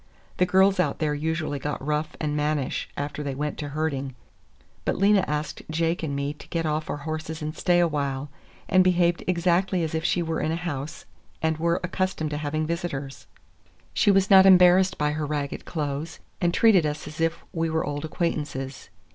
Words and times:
The 0.37 0.47
girls 0.47 0.79
out 0.79 0.97
there 0.97 1.13
usually 1.13 1.59
got 1.59 1.79
rough 1.85 2.15
and 2.19 2.35
mannish 2.35 2.89
after 2.97 3.21
they 3.21 3.35
went 3.35 3.59
to 3.59 3.69
herding. 3.69 4.15
But 4.83 4.97
Lena 4.97 5.23
asked 5.27 5.61
Jake 5.69 6.01
and 6.01 6.15
me 6.15 6.33
to 6.33 6.47
get 6.47 6.65
off 6.65 6.89
our 6.89 6.97
horses 7.05 7.43
and 7.43 7.55
stay 7.55 7.79
awhile, 7.79 8.31
and 8.67 8.83
behaved 8.83 9.23
exactly 9.27 9.83
as 9.83 9.93
if 9.93 10.03
she 10.03 10.23
were 10.23 10.39
in 10.41 10.51
a 10.51 10.55
house 10.55 11.05
and 11.39 11.59
were 11.59 11.79
accustomed 11.83 12.31
to 12.31 12.37
having 12.37 12.65
visitors. 12.65 13.27
She 13.93 14.09
was 14.09 14.31
not 14.31 14.47
embarrassed 14.47 14.97
by 14.97 15.11
her 15.11 15.25
ragged 15.27 15.65
clothes, 15.65 16.17
and 16.41 16.51
treated 16.51 16.83
us 16.83 17.07
as 17.07 17.21
if 17.21 17.37
we 17.53 17.69
were 17.69 17.85
old 17.85 18.03
acquaintances. 18.03 18.89